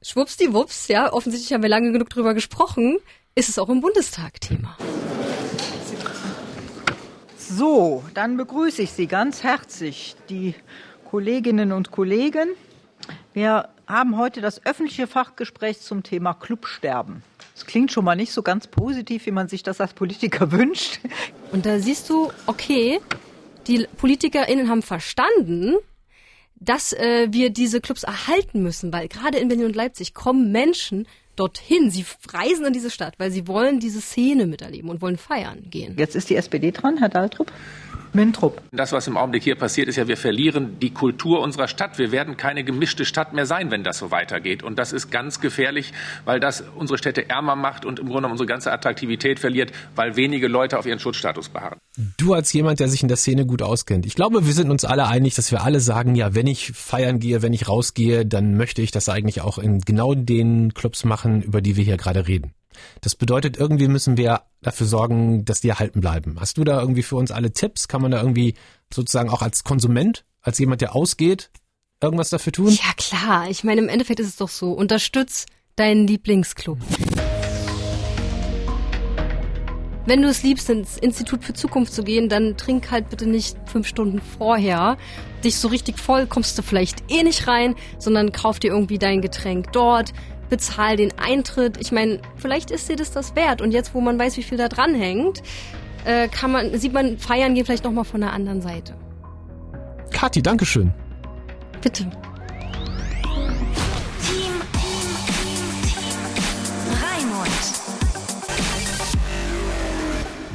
Schwuppsdiwupps, 0.00 0.88
ja, 0.88 1.12
offensichtlich 1.12 1.52
haben 1.52 1.62
wir 1.62 1.68
lange 1.68 1.92
genug 1.92 2.08
drüber 2.08 2.32
gesprochen, 2.32 2.98
ist 3.34 3.50
es 3.50 3.58
auch 3.58 3.68
im 3.68 3.82
Bundestag 3.82 4.40
Thema. 4.40 4.78
So, 7.36 8.02
dann 8.14 8.38
begrüße 8.38 8.82
ich 8.82 8.92
Sie 8.92 9.06
ganz 9.06 9.42
herzlich, 9.42 10.16
die 10.30 10.54
Kolleginnen 11.10 11.72
und 11.72 11.90
Kollegen. 11.90 12.48
Wir 13.36 13.68
haben 13.86 14.16
heute 14.16 14.40
das 14.40 14.64
öffentliche 14.64 15.06
Fachgespräch 15.06 15.80
zum 15.80 16.02
Thema 16.02 16.32
Clubsterben. 16.32 17.22
Das 17.52 17.66
klingt 17.66 17.92
schon 17.92 18.02
mal 18.02 18.16
nicht 18.16 18.32
so 18.32 18.42
ganz 18.42 18.66
positiv, 18.66 19.26
wie 19.26 19.30
man 19.30 19.46
sich 19.46 19.62
das 19.62 19.78
als 19.78 19.92
Politiker 19.92 20.52
wünscht. 20.52 21.00
Und 21.52 21.66
da 21.66 21.78
siehst 21.78 22.08
du, 22.08 22.32
okay, 22.46 22.98
die 23.66 23.86
PolitikerInnen 23.98 24.70
haben 24.70 24.80
verstanden, 24.80 25.74
dass 26.54 26.94
äh, 26.94 27.28
wir 27.30 27.50
diese 27.50 27.82
Clubs 27.82 28.04
erhalten 28.04 28.62
müssen, 28.62 28.90
weil 28.90 29.06
gerade 29.06 29.36
in 29.36 29.48
Berlin 29.48 29.66
und 29.66 29.76
Leipzig 29.76 30.14
kommen 30.14 30.50
Menschen 30.50 31.06
dorthin. 31.36 31.90
Sie 31.90 32.06
reisen 32.32 32.64
in 32.64 32.72
diese 32.72 32.90
Stadt, 32.90 33.16
weil 33.18 33.30
sie 33.30 33.46
wollen 33.46 33.80
diese 33.80 34.00
Szene 34.00 34.46
miterleben 34.46 34.88
und 34.88 35.02
wollen 35.02 35.18
feiern 35.18 35.68
gehen. 35.68 35.96
Jetzt 35.98 36.16
ist 36.16 36.30
die 36.30 36.36
SPD 36.36 36.70
dran, 36.70 36.96
Herr 36.96 37.10
Daltrup. 37.10 37.52
Mintrup. 38.16 38.60
Das, 38.72 38.90
was 38.90 39.06
im 39.06 39.16
Augenblick 39.16 39.44
hier 39.44 39.54
passiert, 39.54 39.86
ist 39.86 39.96
ja, 39.96 40.08
wir 40.08 40.16
verlieren 40.16 40.80
die 40.80 40.90
Kultur 40.90 41.40
unserer 41.40 41.68
Stadt. 41.68 41.98
Wir 41.98 42.10
werden 42.10 42.36
keine 42.36 42.64
gemischte 42.64 43.04
Stadt 43.04 43.32
mehr 43.32 43.46
sein, 43.46 43.70
wenn 43.70 43.84
das 43.84 43.98
so 43.98 44.10
weitergeht. 44.10 44.64
Und 44.64 44.78
das 44.78 44.92
ist 44.92 45.10
ganz 45.10 45.40
gefährlich, 45.40 45.92
weil 46.24 46.40
das 46.40 46.64
unsere 46.74 46.98
Städte 46.98 47.28
ärmer 47.28 47.54
macht 47.54 47.84
und 47.84 48.00
im 48.00 48.08
Grunde 48.08 48.28
unsere 48.28 48.46
ganze 48.46 48.72
Attraktivität 48.72 49.38
verliert, 49.38 49.70
weil 49.94 50.16
wenige 50.16 50.48
Leute 50.48 50.78
auf 50.78 50.86
ihren 50.86 50.98
Schutzstatus 50.98 51.50
beharren. 51.50 51.78
Du 52.16 52.34
als 52.34 52.52
jemand, 52.52 52.80
der 52.80 52.88
sich 52.88 53.02
in 53.02 53.08
der 53.08 53.16
Szene 53.16 53.46
gut 53.46 53.62
auskennt. 53.62 54.06
Ich 54.06 54.14
glaube, 54.14 54.46
wir 54.46 54.52
sind 54.52 54.70
uns 54.70 54.84
alle 54.84 55.06
einig, 55.06 55.34
dass 55.34 55.52
wir 55.52 55.62
alle 55.62 55.80
sagen, 55.80 56.14
ja, 56.14 56.34
wenn 56.34 56.46
ich 56.46 56.72
feiern 56.72 57.20
gehe, 57.20 57.42
wenn 57.42 57.52
ich 57.52 57.68
rausgehe, 57.68 58.26
dann 58.26 58.56
möchte 58.56 58.82
ich 58.82 58.90
das 58.90 59.08
eigentlich 59.08 59.42
auch 59.42 59.58
in 59.58 59.80
genau 59.80 60.14
den 60.14 60.74
Clubs 60.74 61.04
machen, 61.04 61.42
über 61.42 61.60
die 61.60 61.76
wir 61.76 61.84
hier 61.84 61.96
gerade 61.96 62.26
reden. 62.26 62.52
Das 63.00 63.14
bedeutet, 63.14 63.56
irgendwie 63.56 63.88
müssen 63.88 64.16
wir 64.16 64.42
dafür 64.62 64.86
sorgen, 64.86 65.44
dass 65.44 65.60
die 65.60 65.68
erhalten 65.68 66.00
bleiben. 66.00 66.36
Hast 66.40 66.58
du 66.58 66.64
da 66.64 66.80
irgendwie 66.80 67.02
für 67.02 67.16
uns 67.16 67.30
alle 67.30 67.52
Tipps? 67.52 67.88
Kann 67.88 68.02
man 68.02 68.10
da 68.10 68.20
irgendwie 68.20 68.54
sozusagen 68.92 69.30
auch 69.30 69.42
als 69.42 69.64
Konsument, 69.64 70.24
als 70.42 70.58
jemand, 70.58 70.80
der 70.80 70.94
ausgeht, 70.94 71.50
irgendwas 72.00 72.30
dafür 72.30 72.52
tun? 72.52 72.68
Ja 72.68 72.92
klar, 72.96 73.48
ich 73.50 73.64
meine, 73.64 73.80
im 73.80 73.88
Endeffekt 73.88 74.20
ist 74.20 74.28
es 74.28 74.36
doch 74.36 74.48
so, 74.48 74.72
unterstütz 74.72 75.46
deinen 75.76 76.06
Lieblingsclub. 76.06 76.78
Wenn 80.08 80.22
du 80.22 80.28
es 80.28 80.44
liebst, 80.44 80.70
ins 80.70 80.98
Institut 80.98 81.42
für 81.42 81.52
Zukunft 81.52 81.92
zu 81.92 82.04
gehen, 82.04 82.28
dann 82.28 82.56
trink 82.56 82.92
halt 82.92 83.10
bitte 83.10 83.26
nicht 83.26 83.56
fünf 83.66 83.88
Stunden 83.88 84.20
vorher. 84.20 84.98
Dich 85.42 85.56
so 85.56 85.66
richtig 85.66 85.98
voll 85.98 86.28
kommst 86.28 86.56
du 86.56 86.62
vielleicht 86.62 87.10
eh 87.10 87.24
nicht 87.24 87.48
rein, 87.48 87.74
sondern 87.98 88.30
kauf 88.30 88.60
dir 88.60 88.70
irgendwie 88.70 88.98
dein 88.98 89.20
Getränk 89.20 89.72
dort, 89.72 90.12
bezahl 90.48 90.96
den 90.96 91.12
Eintritt. 91.18 91.78
Ich 91.78 91.92
meine, 91.92 92.20
vielleicht 92.36 92.70
ist 92.70 92.88
dir 92.88 92.96
das 92.96 93.10
das 93.12 93.36
wert. 93.36 93.60
Und 93.60 93.72
jetzt, 93.72 93.94
wo 93.94 94.00
man 94.00 94.18
weiß, 94.18 94.36
wie 94.36 94.42
viel 94.42 94.58
da 94.58 94.68
dran 94.68 94.94
hängt, 94.94 95.42
äh, 96.04 96.28
kann 96.28 96.52
man, 96.52 96.78
sieht 96.78 96.92
man 96.92 97.18
Feiern 97.18 97.54
gehen 97.54 97.66
vielleicht 97.66 97.84
nochmal 97.84 98.04
von 98.04 98.20
der 98.20 98.32
anderen 98.32 98.62
Seite. 98.62 98.94
Kathi, 100.10 100.42
Dankeschön. 100.42 100.92
Bitte. 101.82 102.10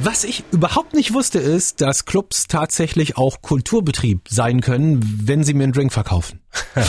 Was 0.04 0.24
ich 0.24 0.42
überhaupt 0.50 0.94
nicht 0.94 1.14
wusste, 1.14 1.38
ist, 1.38 1.80
dass 1.80 2.06
Clubs 2.06 2.48
tatsächlich 2.48 3.16
auch 3.16 3.40
Kulturbetrieb 3.40 4.22
sein 4.28 4.60
können, 4.60 5.00
wenn 5.24 5.44
sie 5.44 5.54
mir 5.54 5.62
einen 5.62 5.72
Drink 5.72 5.92
verkaufen. 5.92 6.40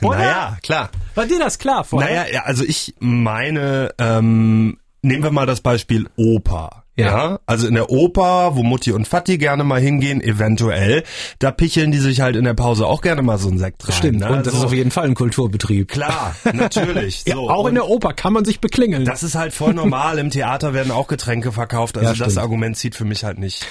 Oder? 0.00 0.16
Naja, 0.18 0.58
klar. 0.62 0.90
War 1.14 1.26
dir 1.26 1.38
das 1.38 1.58
klar 1.58 1.84
vorher? 1.84 2.08
Naja, 2.08 2.32
ja, 2.32 2.42
also 2.44 2.64
ich 2.64 2.94
meine, 2.98 3.90
ähm, 3.98 4.78
nehmen 5.02 5.22
wir 5.22 5.30
mal 5.30 5.44
das 5.44 5.60
Beispiel 5.60 6.08
Oper. 6.16 6.85
Ja. 6.96 7.06
ja. 7.06 7.40
also 7.46 7.66
in 7.66 7.74
der 7.74 7.90
Oper, 7.90 8.56
wo 8.56 8.62
Mutti 8.62 8.92
und 8.92 9.06
Vati 9.06 9.38
gerne 9.38 9.64
mal 9.64 9.80
hingehen, 9.80 10.20
eventuell, 10.20 11.04
da 11.38 11.50
picheln 11.50 11.92
die 11.92 11.98
sich 11.98 12.20
halt 12.20 12.36
in 12.36 12.44
der 12.44 12.54
Pause 12.54 12.86
auch 12.86 13.02
gerne 13.02 13.22
mal 13.22 13.38
so 13.38 13.48
ein 13.48 13.58
Sekt 13.58 13.86
rein. 13.86 13.94
Stimmt, 13.94 14.20
ne? 14.20 14.30
und 14.30 14.46
das 14.46 14.54
so. 14.54 14.60
ist 14.60 14.64
auf 14.64 14.72
jeden 14.72 14.90
Fall 14.90 15.04
ein 15.04 15.14
Kulturbetrieb. 15.14 15.88
Klar, 15.88 16.34
natürlich. 16.52 16.96
So. 17.26 17.30
ja, 17.30 17.36
auch 17.36 17.64
und 17.64 17.70
in 17.70 17.74
der 17.74 17.88
Oper 17.88 18.12
kann 18.12 18.32
man 18.32 18.44
sich 18.44 18.60
beklingeln. 18.60 19.04
Das 19.04 19.22
ist 19.22 19.34
halt 19.34 19.52
voll 19.52 19.74
normal. 19.74 20.18
Im 20.18 20.30
Theater 20.30 20.74
werden 20.74 20.92
auch 20.92 21.08
Getränke 21.08 21.50
verkauft. 21.50 21.98
Also 21.98 22.12
ja, 22.12 22.24
das 22.24 22.38
Argument 22.38 22.76
zieht 22.76 22.94
für 22.94 23.04
mich 23.04 23.24
halt 23.24 23.38
nicht. 23.38 23.66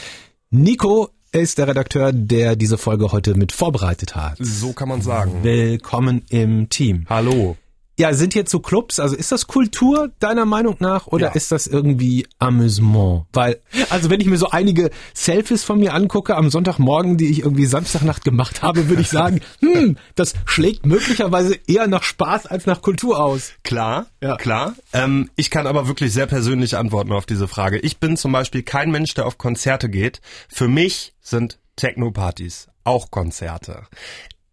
Nico 0.49 1.09
ist 1.31 1.57
der 1.57 1.67
Redakteur, 1.67 2.11
der 2.11 2.55
diese 2.55 2.77
Folge 2.77 3.11
heute 3.11 3.35
mit 3.35 3.51
vorbereitet 3.51 4.15
hat. 4.15 4.37
So 4.39 4.73
kann 4.73 4.89
man 4.89 5.01
sagen. 5.01 5.43
Willkommen 5.43 6.23
im 6.29 6.69
Team. 6.69 7.05
Hallo. 7.09 7.55
Ja, 7.97 8.13
sind 8.13 8.33
hier 8.33 8.45
zu 8.45 8.59
Clubs, 8.59 8.99
also 8.99 9.15
ist 9.15 9.31
das 9.31 9.47
Kultur 9.47 10.11
deiner 10.19 10.45
Meinung 10.45 10.75
nach 10.79 11.07
oder 11.07 11.27
ja. 11.27 11.31
ist 11.31 11.51
das 11.53 11.65
irgendwie 11.65 12.27
Amüsement? 12.39 13.25
Weil, 13.31 13.61
also 13.89 14.09
wenn 14.09 14.19
ich 14.19 14.27
mir 14.27 14.37
so 14.37 14.49
einige 14.49 14.89
Selfies 15.13 15.63
von 15.63 15.79
mir 15.79 15.93
angucke 15.93 16.35
am 16.35 16.49
Sonntagmorgen, 16.49 17.15
die 17.15 17.29
ich 17.29 17.39
irgendwie 17.39 17.65
Samstagnacht 17.65 18.25
gemacht 18.25 18.61
habe, 18.61 18.89
würde 18.89 19.01
ich 19.01 19.09
sagen, 19.09 19.39
hm, 19.61 19.97
das 20.15 20.33
schlägt 20.45 20.85
möglicherweise 20.85 21.57
eher 21.67 21.87
nach 21.87 22.03
Spaß 22.03 22.47
als 22.47 22.65
nach 22.65 22.81
Kultur 22.81 23.23
aus. 23.23 23.53
Klar, 23.63 24.07
ja. 24.21 24.35
klar. 24.35 24.75
Ähm, 24.91 25.29
ich 25.37 25.49
kann 25.49 25.65
aber 25.65 25.87
wirklich 25.87 26.11
sehr 26.11 26.27
persönlich 26.27 26.75
antworten 26.75 27.13
auf 27.13 27.25
diese 27.25 27.47
Frage. 27.47 27.79
Ich 27.79 27.99
bin 27.99 28.17
zum 28.17 28.33
Beispiel 28.33 28.63
kein 28.63 28.91
Mensch, 28.91 29.13
der 29.13 29.25
auf 29.25 29.37
Konzerte 29.37 29.89
geht. 29.89 30.19
Für 30.49 30.67
mich 30.67 31.13
sind 31.21 31.59
Techno-Partys 31.77 32.67
auch 32.85 33.11
Konzerte. 33.11 33.87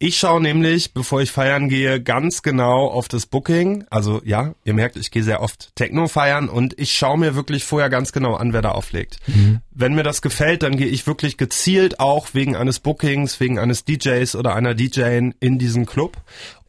Ich 0.05 0.17
schaue 0.17 0.41
nämlich, 0.41 0.95
bevor 0.95 1.23
ich 1.23 1.31
feiern 1.31 1.69
gehe, 1.69 2.03
ganz 2.03 2.43
genau 2.43 2.89
auf 2.89 3.07
das 3.07 3.25
Booking. 3.25 3.85
Also 3.89 4.21
ja, 4.25 4.57
ihr 4.65 4.75
merkt, 4.75 4.97
ich 4.97 5.13
gehe 5.13 5.23
sehr 5.23 5.41
oft 5.41 5.77
Techno 5.77 6.09
feiern 6.09 6.49
und 6.49 6.77
ich 6.77 6.91
schaue 6.91 7.17
mir 7.17 7.37
wirklich 7.37 7.63
vorher 7.63 7.89
ganz 7.89 8.11
genau 8.11 8.35
an, 8.35 8.53
wer 8.53 8.63
da 8.63 8.73
auflegt. 8.73 9.19
Mhm. 9.29 9.61
Wenn 9.71 9.95
mir 9.95 10.03
das 10.03 10.21
gefällt, 10.21 10.65
dann 10.65 10.77
gehe 10.77 10.89
ich 10.89 11.07
wirklich 11.07 11.37
gezielt 11.37 12.01
auch 12.01 12.31
wegen 12.33 12.57
eines 12.57 12.81
Bookings, 12.81 13.39
wegen 13.39 13.61
eines 13.61 13.85
DJs 13.85 14.35
oder 14.35 14.57
einer 14.57 14.75
DJin 14.75 15.37
in 15.39 15.61
diesen 15.61 15.87
Club 15.87 16.17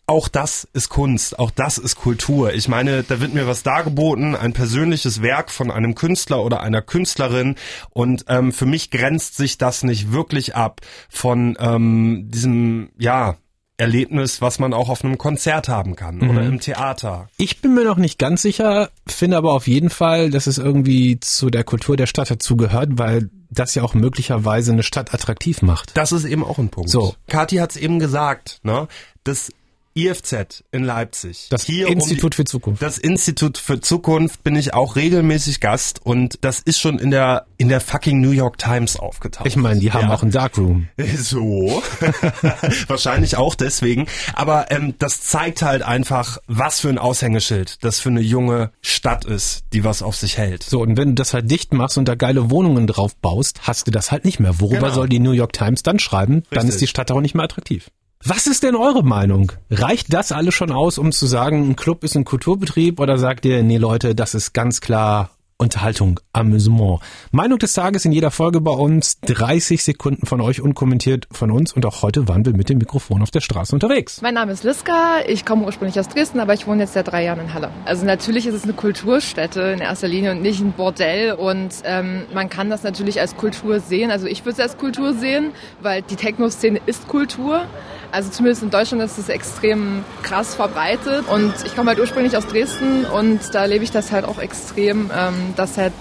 auch 0.05 0.27
das 0.27 0.67
ist 0.73 0.89
Kunst, 0.89 1.39
auch 1.39 1.51
das 1.51 1.77
ist 1.77 1.95
Kultur. 1.95 2.53
Ich 2.53 2.67
meine, 2.67 3.03
da 3.03 3.21
wird 3.21 3.33
mir 3.33 3.47
was 3.47 3.63
dargeboten, 3.63 4.35
ein 4.35 4.53
persönliches 4.53 5.21
Werk 5.21 5.49
von 5.49 5.71
einem 5.71 5.95
Künstler 5.95 6.43
oder 6.43 6.61
einer 6.61 6.81
Künstlerin 6.81 7.55
und 7.91 8.25
ähm, 8.27 8.51
für 8.51 8.65
mich 8.65 8.91
grenzt 8.91 9.37
sich 9.37 9.57
das 9.57 9.83
nicht 9.83 10.11
wirklich 10.11 10.55
ab 10.55 10.81
von 11.09 11.57
ähm, 11.59 12.27
diesem, 12.29 12.89
ja, 12.97 13.37
Erlebnis, 13.75 14.39
was 14.39 14.59
man 14.59 14.71
auch 14.71 14.87
auf 14.87 15.03
einem 15.03 15.17
Konzert 15.17 15.67
haben 15.67 15.95
kann 15.95 16.17
mhm. 16.17 16.29
oder 16.29 16.43
im 16.43 16.59
Theater. 16.59 17.27
Ich 17.37 17.59
bin 17.59 17.73
mir 17.73 17.83
noch 17.83 17.97
nicht 17.97 18.19
ganz 18.19 18.43
sicher, 18.43 18.89
finde 19.07 19.35
aber 19.37 19.53
auf 19.53 19.67
jeden 19.67 19.89
Fall, 19.89 20.29
dass 20.29 20.45
es 20.45 20.59
irgendwie 20.59 21.19
zu 21.19 21.49
der 21.49 21.63
Kultur 21.63 21.97
der 21.97 22.05
Stadt 22.05 22.29
dazugehört, 22.29 22.91
weil 22.93 23.31
das 23.49 23.73
ja 23.73 23.83
auch 23.83 23.95
möglicherweise 23.95 24.71
eine 24.71 24.83
Stadt 24.83 25.13
attraktiv 25.13 25.63
macht. 25.63 25.97
Das 25.97 26.11
ist 26.11 26.25
eben 26.25 26.43
auch 26.43 26.59
ein 26.59 26.69
Punkt. 26.69 26.89
So. 26.89 27.15
Kathi 27.27 27.57
hat 27.57 27.71
es 27.71 27.77
eben 27.77 27.99
gesagt, 27.99 28.59
ne? 28.63 28.87
Das 29.23 29.51
IFZ 29.95 30.63
in 30.71 30.83
Leipzig. 30.83 31.47
Das 31.49 31.63
Hier 31.63 31.87
Institut 31.87 32.23
um 32.23 32.29
die, 32.29 32.35
für 32.35 32.45
Zukunft. 32.45 32.81
Das 32.81 32.97
Institut 32.97 33.57
für 33.57 33.79
Zukunft 33.79 34.43
bin 34.43 34.55
ich 34.55 34.73
auch 34.73 34.95
regelmäßig 34.95 35.59
Gast 35.59 36.03
und 36.03 36.39
das 36.41 36.59
ist 36.59 36.79
schon 36.79 36.97
in 36.97 37.11
der 37.11 37.45
in 37.57 37.69
der 37.69 37.79
fucking 37.79 38.19
New 38.19 38.31
York 38.31 38.57
Times 38.57 38.97
aufgetaucht. 38.97 39.45
Ich 39.45 39.55
meine, 39.55 39.79
die 39.79 39.91
haben 39.91 40.07
ja. 40.07 40.13
auch 40.13 40.23
ein 40.23 40.31
Darkroom. 40.31 40.87
So. 41.15 41.81
Wahrscheinlich 42.87 43.37
auch 43.37 43.55
deswegen. 43.55 44.07
Aber 44.33 44.71
ähm, 44.71 44.95
das 44.99 45.21
zeigt 45.21 45.61
halt 45.61 45.83
einfach, 45.83 46.39
was 46.47 46.79
für 46.79 46.89
ein 46.89 46.97
Aushängeschild 46.97 47.83
das 47.83 47.99
für 47.99 48.09
eine 48.09 48.21
junge 48.21 48.71
Stadt 48.81 49.25
ist, 49.25 49.63
die 49.73 49.83
was 49.83 50.01
auf 50.01 50.15
sich 50.15 50.37
hält. 50.37 50.63
So, 50.63 50.81
und 50.81 50.97
wenn 50.97 51.09
du 51.09 51.13
das 51.15 51.33
halt 51.33 51.49
dicht 51.49 51.73
machst 51.73 51.97
und 51.97 52.07
da 52.07 52.15
geile 52.15 52.49
Wohnungen 52.49 52.87
drauf 52.87 53.15
baust, 53.15 53.61
hast 53.67 53.87
du 53.87 53.91
das 53.91 54.11
halt 54.11 54.25
nicht 54.25 54.39
mehr. 54.39 54.59
Worüber 54.59 54.81
genau. 54.81 54.93
soll 54.93 55.09
die 55.09 55.19
New 55.19 55.31
York 55.31 55.53
Times 55.53 55.83
dann 55.83 55.99
schreiben? 55.99 56.35
Richtig. 56.35 56.57
Dann 56.57 56.67
ist 56.67 56.81
die 56.81 56.87
Stadt 56.87 57.11
auch 57.11 57.21
nicht 57.21 57.35
mehr 57.35 57.45
attraktiv. 57.45 57.89
Was 58.25 58.47
ist 58.47 58.63
denn 58.63 58.77
eure 58.77 59.03
Meinung? 59.03 59.51
Reicht 59.69 60.13
das 60.13 60.31
alles 60.31 60.53
schon 60.53 60.71
aus, 60.71 60.97
um 60.97 61.11
zu 61.11 61.25
sagen, 61.25 61.69
ein 61.69 61.75
Club 61.75 62.05
ist 62.05 62.15
ein 62.15 62.23
Kulturbetrieb 62.23 63.01
oder 63.01 63.17
sagt 63.17 63.43
ihr, 63.43 63.63
nee 63.63 63.75
Leute, 63.75 64.15
das 64.15 64.33
ist 64.33 64.53
ganz 64.53 64.79
klar 64.79 65.31
Unterhaltung, 65.57 66.19
Amüsement. 66.33 66.99
Meinung 67.31 67.59
des 67.59 67.73
Tages 67.73 68.05
in 68.05 68.11
jeder 68.11 68.31
Folge 68.31 68.59
bei 68.59 68.71
uns. 68.71 69.19
30 69.21 69.83
Sekunden 69.83 70.25
von 70.25 70.41
euch 70.41 70.61
unkommentiert 70.61 71.27
von 71.31 71.51
uns. 71.51 71.73
Und 71.73 71.85
auch 71.85 72.01
heute 72.01 72.27
waren 72.27 72.45
wir 72.45 72.53
mit 72.53 72.69
dem 72.69 72.77
Mikrofon 72.79 73.21
auf 73.21 73.31
der 73.31 73.41
Straße 73.41 73.73
unterwegs. 73.73 74.21
Mein 74.21 74.33
Name 74.33 74.51
ist 74.53 74.63
Liska. 74.63 75.19
Ich 75.27 75.45
komme 75.45 75.65
ursprünglich 75.65 75.99
aus 75.99 76.07
Dresden, 76.07 76.39
aber 76.39 76.53
ich 76.53 76.65
wohne 76.65 76.83
jetzt 76.83 76.93
seit 76.93 77.09
drei 77.09 77.23
Jahren 77.23 77.41
in 77.41 77.53
Halle. 77.53 77.71
Also 77.85 78.05
natürlich 78.05 78.47
ist 78.47 78.55
es 78.55 78.63
eine 78.63 78.73
Kulturstätte 78.73 79.61
in 79.61 79.79
erster 79.79 80.07
Linie 80.07 80.31
und 80.31 80.41
nicht 80.41 80.59
ein 80.59 80.71
Bordell. 80.73 81.33
Und 81.33 81.75
ähm, 81.83 82.23
man 82.33 82.49
kann 82.49 82.69
das 82.69 82.83
natürlich 82.83 83.19
als 83.19 83.35
Kultur 83.35 83.79
sehen. 83.79 84.11
Also 84.11 84.27
ich 84.27 84.41
würde 84.41 84.53
es 84.53 84.59
als 84.59 84.77
Kultur 84.77 85.13
sehen, 85.13 85.51
weil 85.81 86.01
die 86.01 86.15
Techno-Szene 86.15 86.79
ist 86.85 87.07
Kultur. 87.07 87.65
Also 88.13 88.29
zumindest 88.29 88.61
in 88.61 88.69
Deutschland 88.69 89.01
ist 89.01 89.17
es 89.17 89.27
extrem 89.27 90.05
krass 90.21 90.53
verbreitet. 90.53 91.27
Und 91.27 91.51
ich 91.65 91.75
komme 91.75 91.89
halt 91.89 91.99
ursprünglich 91.99 92.37
aus 92.37 92.45
Dresden 92.45 93.05
und 93.05 93.39
da 93.55 93.63
erlebe 93.63 93.83
ich 93.83 93.89
das 93.89 94.11
halt 94.11 94.25
auch 94.25 94.37
extrem, 94.37 95.09
ähm, 95.11 95.33
dass 95.55 95.79
halt 95.79 95.93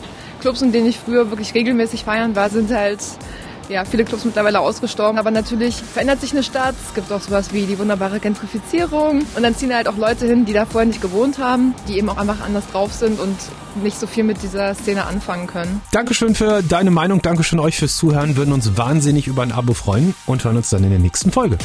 Clubs, 0.43 0.61
in 0.61 0.73
denen 0.73 0.87
ich 0.89 0.99
früher 0.99 1.31
wirklich 1.31 1.55
regelmäßig 1.55 2.05
feiern 2.05 2.37
war, 2.37 2.51
sind 2.51 2.71
halt 2.71 2.99
ja, 3.73 3.85
viele 3.85 4.05
Clubs 4.05 4.25
mittlerweile 4.25 4.61
ausgestorben. 4.61 5.19
Aber 5.19 5.31
natürlich 5.31 5.77
verändert 5.77 6.21
sich 6.21 6.33
eine 6.33 6.43
Stadt. 6.43 6.75
Es 6.87 6.95
gibt 6.95 7.11
auch 7.11 7.21
sowas 7.21 7.53
wie 7.53 7.67
die 7.67 7.79
wunderbare 7.79 8.21
Gentrifizierung. 8.21 9.23
Und 9.35 9.43
dann 9.43 9.57
ziehen 9.57 9.75
halt 9.75 9.89
auch 9.89 9.97
Leute 9.97 10.27
hin, 10.27 10.45
die 10.45 10.53
da 10.53 10.67
vorher 10.67 10.87
nicht 10.87 11.03
gewohnt 11.03 11.39
haben, 11.39 11.75
die 11.89 11.99
eben 11.99 12.09
auch 12.09 12.19
einfach 12.19 12.41
anders 12.41 12.65
drauf 12.71 12.93
sind 12.93 13.19
und 13.19 13.37
nicht 13.83 13.99
so 13.99 14.07
viel 14.07 14.25
mit 14.25 14.43
dieser 14.43 14.75
Szene 14.75 15.07
anfangen 15.07 15.47
können. 15.47 15.81
Dankeschön 15.91 16.35
für 16.35 16.63
deine 16.63 16.91
Meinung. 16.91 17.23
Dankeschön 17.23 17.59
euch 17.59 17.79
fürs 17.79 17.97
Zuhören. 17.97 18.37
Würden 18.37 18.53
uns 18.53 18.77
wahnsinnig 18.77 19.27
über 19.27 19.43
ein 19.43 19.53
Abo 19.53 19.73
freuen 19.73 20.15
und 20.27 20.45
hören 20.45 20.59
uns 20.59 20.71
dann 20.71 20.85
in 20.85 20.91
der 20.91 20.99
nächsten 20.99 21.33
Folge. 21.33 21.59